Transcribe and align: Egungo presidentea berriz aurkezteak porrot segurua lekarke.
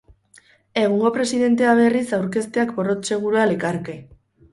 Egungo 0.83 1.11
presidentea 1.17 1.75
berriz 1.79 2.05
aurkezteak 2.19 2.73
porrot 2.79 3.11
segurua 3.13 3.45
lekarke. 3.53 3.97